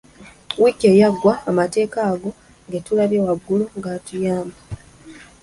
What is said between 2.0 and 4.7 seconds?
ago ge tulabye waggulu gatuyamba.